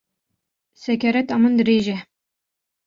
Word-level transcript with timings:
Sekereta 0.83 1.35
min 1.41 1.53
dirêj 1.59 1.87
e 1.97 1.97